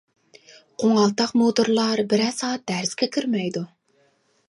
قوڭالتاق 0.83 1.35
مۇدىرلار 1.43 2.03
بىرەر 2.15 2.35
سائەت 2.41 2.67
دەرسكە 2.75 3.13
كىرمەيدۇ. 3.19 3.67